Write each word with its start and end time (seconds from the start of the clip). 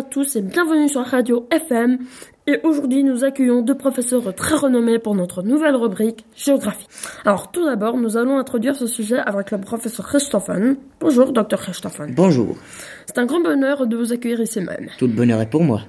tous 0.00 0.36
et 0.36 0.40
bienvenue 0.40 0.88
sur 0.88 1.02
Radio 1.02 1.46
FM. 1.50 1.98
Et 2.46 2.58
aujourd'hui, 2.62 3.04
nous 3.04 3.24
accueillons 3.24 3.60
deux 3.60 3.76
professeurs 3.76 4.34
très 4.34 4.54
renommés 4.54 4.98
pour 4.98 5.14
notre 5.14 5.42
nouvelle 5.42 5.76
rubrique 5.76 6.24
Géographie. 6.34 6.86
Alors, 7.26 7.52
tout 7.52 7.64
d'abord, 7.64 7.98
nous 7.98 8.16
allons 8.16 8.38
introduire 8.38 8.74
ce 8.74 8.86
sujet 8.86 9.18
avec 9.18 9.50
le 9.50 9.58
professeur 9.58 10.06
Christophen. 10.06 10.76
Bonjour, 10.98 11.32
docteur 11.32 11.60
Christophen. 11.60 12.14
Bonjour. 12.14 12.56
C'est 13.04 13.18
un 13.18 13.26
grand 13.26 13.40
bonheur 13.40 13.86
de 13.86 13.96
vous 13.96 14.12
accueillir 14.14 14.40
ici 14.40 14.60
même. 14.60 14.88
Tout 14.98 15.08
le 15.08 15.12
bonheur 15.12 15.40
est 15.42 15.50
pour 15.50 15.62
moi. 15.62 15.82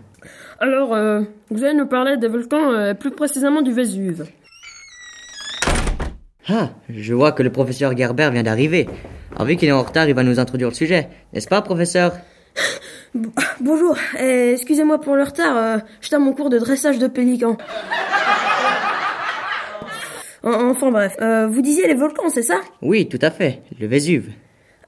Alors, 0.59 0.93
euh, 0.93 1.21
vous 1.49 1.63
allez 1.63 1.75
nous 1.75 1.87
parler 1.87 2.17
des 2.17 2.27
volcans, 2.27 2.71
euh, 2.73 2.93
plus 2.93 3.11
précisément 3.11 3.61
du 3.61 3.71
Vésuve. 3.71 4.25
Ah, 6.49 6.71
je 6.89 7.13
vois 7.13 7.31
que 7.31 7.41
le 7.41 7.51
professeur 7.51 7.95
Gerber 7.95 8.29
vient 8.33 8.43
d'arriver. 8.43 8.89
Alors 9.33 9.47
vu 9.47 9.55
qu'il 9.55 9.69
est 9.69 9.71
en 9.73 9.81
retard, 9.81 10.09
il 10.09 10.13
va 10.13 10.23
nous 10.23 10.39
introduire 10.39 10.69
le 10.69 10.75
sujet. 10.75 11.07
N'est-ce 11.31 11.47
pas, 11.47 11.61
professeur? 11.61 12.11
Bonjour, 13.59 13.95
euh, 14.19 14.53
excusez-moi 14.53 14.99
pour 14.99 15.15
le 15.15 15.23
retard, 15.23 15.55
euh, 15.57 15.77
j'étais 16.01 16.15
à 16.15 16.19
mon 16.19 16.33
cours 16.33 16.49
de 16.49 16.57
dressage 16.57 16.97
de 16.99 17.07
pélicans. 17.07 17.57
En- 20.43 20.69
Enfin 20.71 20.91
bref, 20.91 21.15
euh, 21.21 21.47
vous 21.47 21.61
disiez 21.61 21.87
les 21.87 21.93
volcans, 21.93 22.29
c'est 22.29 22.41
ça? 22.43 22.59
Oui, 22.81 23.07
tout 23.07 23.19
à 23.21 23.31
fait. 23.31 23.61
Le 23.79 23.87
Vésuve. 23.87 24.31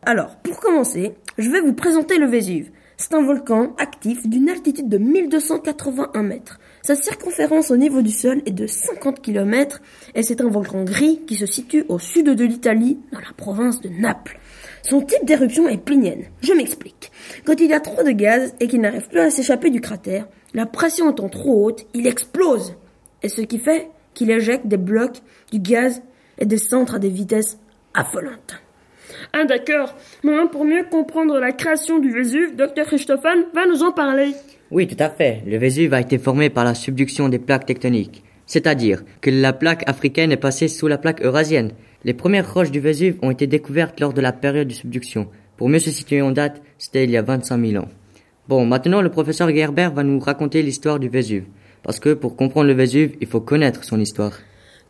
Alors, 0.06 0.36
pour 0.44 0.59
commencer, 0.59 1.14
je 1.38 1.50
vais 1.50 1.62
vous 1.62 1.73
présenter 1.73 2.18
le 2.18 2.26
Vésuve. 2.28 2.70
C'est 2.98 3.13
un 3.13 3.22
volcan 3.22 3.76
actif 3.77 4.26
d'une 4.26 4.48
altitude 4.48 4.88
de 4.88 4.98
1281 4.98 6.23
mètres. 6.23 6.59
Sa 6.81 6.95
circonférence 6.95 7.70
au 7.70 7.76
niveau 7.76 8.02
du 8.02 8.12
sol 8.12 8.41
est 8.45 8.53
de 8.53 8.67
50 8.67 9.22
km 9.22 9.81
et 10.13 10.23
c'est 10.23 10.40
un 10.40 10.49
volcan 10.49 10.86
gris 10.86 11.20
qui 11.28 11.36
se 11.36 11.45
situe 11.45 11.83
au 11.89 12.00
sud 12.00 12.30
de 12.30 12.45
l'Italie, 12.45 12.97
dans 13.11 13.20
la 13.20 13.33
province 13.36 13.81
de 13.81 13.89
Naples. 13.89 14.39
Son 14.81 15.02
type 15.02 15.25
d'éruption 15.25 15.67
est 15.67 15.78
plinienne. 15.78 16.25
Je 16.42 16.53
m'explique. 16.53 17.11
Quand 17.44 17.59
il 17.59 17.70
y 17.70 17.73
a 17.73 17.81
trop 17.81 18.02
de 18.02 18.11
gaz 18.11 18.55
et 18.61 18.67
qu'il 18.67 18.80
n'arrive 18.80 19.09
plus 19.09 19.20
à 19.20 19.30
s'échapper 19.30 19.72
du 19.72 19.81
cratère, 19.81 20.27
la 20.53 20.66
pression 20.66 21.11
étant 21.11 21.27
trop 21.27 21.66
haute, 21.66 21.86
il 21.94 22.08
explose. 22.08 22.75
Et 23.23 23.30
ce 23.30 23.42
qui 23.42 23.59
fait 23.59 23.89
qu'il 24.14 24.31
éjecte 24.31 24.67
des 24.67 24.77
blocs, 24.77 25.22
du 25.52 25.59
gaz 25.59 26.02
et 26.38 26.45
des 26.45 26.58
centres 26.58 26.95
à 26.95 27.00
des 27.00 27.09
vitesses 27.09 27.59
affolantes. 27.94 28.64
Ah 29.34 29.45
d'accord. 29.45 29.95
Maintenant, 30.23 30.48
pour 30.48 30.66
mieux 30.66 30.84
comprendre 30.89 31.39
la 31.39 31.52
création 31.52 32.00
du 32.00 32.11
Vésuve, 32.11 32.56
Dr 32.56 32.86
Christophen 32.86 33.45
va 33.53 33.66
nous 33.67 33.84
en 33.84 33.92
parler. 33.92 34.31
Oui, 34.72 34.88
tout 34.88 35.02
à 35.02 35.09
fait. 35.09 35.44
Le 35.45 35.58
Vésuve 35.58 35.94
a 35.94 36.02
été 36.02 36.17
formé 36.17 36.50
par 36.50 36.64
la 36.64 36.73
subduction 36.73 37.30
des 37.30 37.39
plaques 37.39 37.66
tectoniques. 37.66 38.23
C'est-à-dire 38.45 39.03
que 39.22 39.30
la 39.30 39.53
plaque 39.53 39.88
africaine 39.88 40.31
est 40.31 40.38
passée 40.38 40.67
sous 40.67 40.88
la 40.88 40.98
plaque 40.98 41.22
eurasienne. 41.22 41.72
Les 42.03 42.14
premières 42.14 42.53
roches 42.53 42.72
du 42.72 42.80
Vésuve 42.80 43.17
ont 43.22 43.31
été 43.31 43.48
découvertes 43.48 44.00
lors 44.00 44.14
de 44.14 44.22
la 44.22 44.33
période 44.33 44.67
de 44.67 44.73
subduction. 44.73 45.28
Pour 45.58 45.70
mieux 45.70 45.80
se 45.80 45.92
situer 45.92 46.22
en 46.22 46.31
date, 46.31 46.61
c'était 46.78 47.06
il 47.06 47.11
y 47.11 47.17
a 47.17 47.22
25 47.22 47.66
000 47.66 47.83
ans. 47.83 47.89
Bon, 48.48 48.66
maintenant 48.66 49.02
le 49.02 49.09
professeur 49.09 49.50
Gerber 49.50 49.89
va 49.94 50.03
nous 50.03 50.20
raconter 50.20 50.61
l'histoire 50.61 51.00
du 51.00 51.09
Vésuve. 51.09 51.45
Parce 51.81 52.00
que 52.00 52.14
pour 52.14 52.36
comprendre 52.36 52.67
le 52.67 52.73
Vésuve, 52.73 53.16
il 53.22 53.28
faut 53.28 53.42
connaître 53.42 53.83
son 53.83 54.00
histoire. 54.00 54.33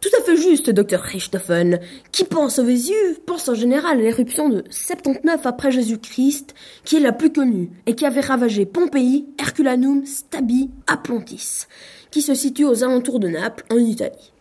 Tout 0.05 0.21
à 0.21 0.23
fait 0.23 0.37
juste, 0.37 0.69
Dr 0.69 0.99
Richthofen. 0.99 1.79
Qui 2.11 2.25
pense 2.25 2.59
au 2.59 2.63
Vésuve 2.63 3.21
pense 3.25 3.49
en 3.49 3.55
général 3.55 3.97
à 3.97 4.01
l'éruption 4.01 4.49
de 4.49 4.63
79 4.69 5.47
après 5.47 5.71
Jésus-Christ, 5.71 6.53
qui 6.83 6.97
est 6.97 6.99
la 6.99 7.11
plus 7.11 7.31
connue, 7.31 7.71
et 7.87 7.95
qui 7.95 8.05
avait 8.05 8.21
ravagé 8.21 8.67
Pompéi, 8.67 9.25
Herculanum, 9.39 10.05
Stabi, 10.05 10.69
Apontis, 10.85 11.65
qui 12.11 12.21
se 12.21 12.35
situe 12.35 12.65
aux 12.65 12.83
alentours 12.83 13.19
de 13.19 13.29
Naples, 13.29 13.63
en 13.71 13.77
Italie. 13.77 14.31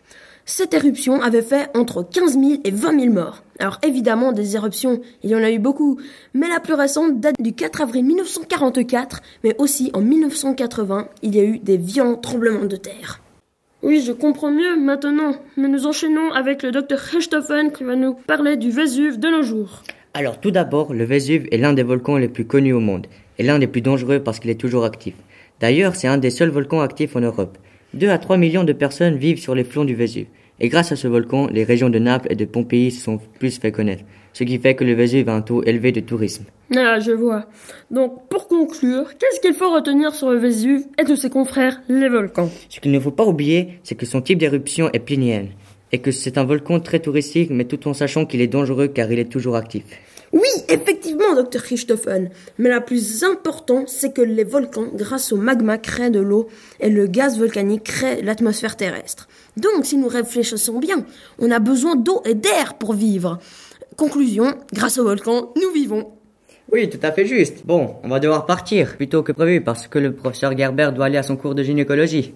Cette 0.45 0.75
éruption 0.75 1.19
avait 1.23 1.41
fait 1.41 1.75
entre 1.75 2.03
15 2.03 2.33
000 2.33 2.45
et 2.63 2.69
20 2.69 2.99
000 2.99 3.11
morts. 3.11 3.41
Alors 3.57 3.79
évidemment, 3.81 4.33
des 4.33 4.55
éruptions, 4.55 5.01
il 5.23 5.31
y 5.31 5.35
en 5.35 5.41
a 5.41 5.49
eu 5.49 5.57
beaucoup, 5.57 5.99
mais 6.35 6.47
la 6.47 6.59
plus 6.59 6.75
récente 6.75 7.19
date 7.19 7.41
du 7.41 7.53
4 7.53 7.81
avril 7.81 8.05
1944, 8.05 9.23
mais 9.43 9.55
aussi 9.57 9.89
en 9.95 10.01
1980, 10.01 11.09
il 11.23 11.35
y 11.35 11.39
a 11.39 11.43
eu 11.43 11.57
des 11.57 11.77
violents 11.77 12.17
tremblements 12.17 12.65
de 12.65 12.75
terre. 12.75 13.24
Oui, 13.85 14.03
je 14.03 14.11
comprends 14.13 14.49
mieux 14.49 14.75
maintenant, 14.79 15.35
mais 15.57 15.67
nous 15.67 15.85
enchaînons 15.85 16.31
avec 16.31 16.63
le 16.63 16.71
docteur 16.71 16.97
Richthofen 16.97 17.71
qui 17.71 17.83
va 17.83 17.95
nous 17.95 18.15
parler 18.25 18.57
du 18.57 18.71
Vésuve 18.71 19.19
de 19.19 19.27
nos 19.27 19.43
jours. 19.43 19.83
Alors 20.15 20.41
tout 20.41 20.49
d'abord, 20.49 20.91
le 20.91 21.03
Vésuve 21.03 21.47
est 21.51 21.59
l'un 21.59 21.71
des 21.71 21.83
volcans 21.83 22.17
les 22.17 22.27
plus 22.27 22.45
connus 22.45 22.73
au 22.73 22.79
monde, 22.79 23.05
et 23.37 23.43
l'un 23.43 23.59
des 23.59 23.67
plus 23.67 23.83
dangereux 23.83 24.21
parce 24.21 24.39
qu'il 24.39 24.49
est 24.49 24.59
toujours 24.59 24.85
actif. 24.85 25.13
D'ailleurs, 25.59 25.95
c'est 25.95 26.07
un 26.07 26.17
des 26.17 26.31
seuls 26.31 26.49
volcans 26.49 26.81
actifs 26.81 27.15
en 27.15 27.19
Europe. 27.19 27.59
2 27.93 28.09
à 28.09 28.17
3 28.17 28.37
millions 28.37 28.63
de 28.63 28.73
personnes 28.73 29.17
vivent 29.17 29.39
sur 29.39 29.53
les 29.53 29.63
flancs 29.63 29.85
du 29.85 29.93
Vésuve. 29.93 30.25
Et 30.59 30.67
grâce 30.67 30.91
à 30.91 30.95
ce 30.95 31.07
volcan, 31.07 31.45
les 31.45 31.63
régions 31.63 31.91
de 31.91 31.99
Naples 31.99 32.29
et 32.31 32.35
de 32.35 32.45
Pompéi 32.45 32.89
se 32.89 33.03
sont 33.03 33.19
plus 33.37 33.59
fait 33.59 33.71
connaître, 33.71 34.03
ce 34.35 34.43
qui 34.43 34.59
fait 34.59 34.75
que 34.75 34.83
le 34.83 34.93
Vésuve 34.93 35.29
a 35.29 35.33
un 35.33 35.41
taux 35.41 35.63
élevé 35.63 35.93
de 35.93 36.01
tourisme. 36.01 36.43
Ah, 36.75 36.99
je 36.99 37.13
vois. 37.13 37.45
Donc, 37.89 38.27
pour 38.27 38.49
conclure, 38.49 39.05
qu'est-ce 39.17 39.39
qu'il 39.39 39.53
faut 39.53 39.73
retenir 39.73 40.13
sur 40.13 40.29
le 40.29 40.37
Vésuve 40.37 40.83
et 40.99 41.05
de 41.05 41.15
ses 41.15 41.29
confrères, 41.29 41.81
les 41.87 42.09
volcans? 42.09 42.49
Ce 42.67 42.81
qu'il 42.81 42.91
ne 42.91 42.99
faut 42.99 43.11
pas 43.11 43.25
oublier, 43.25 43.79
c'est 43.83 43.95
que 43.95 44.05
son 44.05 44.21
type 44.21 44.37
d'éruption 44.37 44.89
est 44.91 44.99
plinienne, 44.99 45.51
et 45.93 45.99
que 45.99 46.11
c'est 46.11 46.37
un 46.37 46.43
volcan 46.43 46.81
très 46.81 46.99
touristique, 46.99 47.49
mais 47.49 47.63
tout 47.63 47.87
en 47.87 47.93
sachant 47.93 48.25
qu'il 48.25 48.41
est 48.41 48.47
dangereux 48.47 48.89
car 48.89 49.09
il 49.09 49.19
est 49.19 49.31
toujours 49.31 49.55
actif. 49.55 49.85
Oui, 50.33 50.49
effectivement, 50.67 51.33
docteur 51.33 51.61
Richthofen. 51.61 52.29
Mais 52.57 52.67
la 52.67 52.81
plus 52.81 53.23
importante, 53.23 53.87
c'est 53.87 54.13
que 54.13 54.21
les 54.21 54.43
volcans, 54.43 54.87
grâce 54.93 55.31
au 55.31 55.37
magma, 55.37 55.77
créent 55.77 56.09
de 56.09 56.19
l'eau 56.19 56.49
et 56.81 56.89
le 56.89 57.07
gaz 57.07 57.39
volcanique 57.39 57.83
crée 57.83 58.21
l'atmosphère 58.21 58.75
terrestre. 58.75 59.29
Donc, 59.55 59.85
si 59.85 59.95
nous 59.95 60.09
réfléchissons 60.09 60.79
bien, 60.79 61.05
on 61.39 61.51
a 61.51 61.59
besoin 61.59 61.95
d'eau 61.95 62.21
et 62.25 62.33
d'air 62.33 62.73
pour 62.77 62.91
vivre. 62.91 63.39
Conclusion, 63.97 64.55
grâce 64.73 64.97
aux 64.97 65.03
volcans, 65.03 65.53
nous 65.55 65.71
vivons. 65.73 66.11
Oui, 66.71 66.89
tout 66.89 66.99
à 67.01 67.11
fait 67.11 67.25
juste. 67.25 67.65
Bon, 67.65 67.95
on 68.03 68.09
va 68.09 68.19
devoir 68.19 68.45
partir 68.45 68.97
plus 68.97 69.07
tôt 69.07 69.23
que 69.23 69.31
prévu 69.31 69.61
parce 69.61 69.87
que 69.87 69.99
le 69.99 70.13
professeur 70.13 70.57
Gerber 70.57 70.89
doit 70.93 71.05
aller 71.05 71.17
à 71.17 71.23
son 71.23 71.37
cours 71.37 71.55
de 71.55 71.63
gynécologie. 71.63 72.33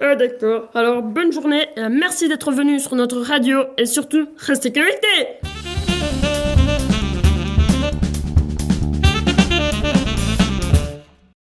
Ah 0.00 0.14
d'accord. 0.16 0.68
Alors 0.74 1.02
bonne 1.02 1.32
journée, 1.32 1.66
et 1.76 1.88
merci 1.88 2.28
d'être 2.28 2.52
venu 2.52 2.78
sur 2.78 2.94
notre 2.94 3.20
radio 3.20 3.60
et 3.78 3.86
surtout 3.86 4.28
restez 4.36 4.72
connectés 4.72 5.38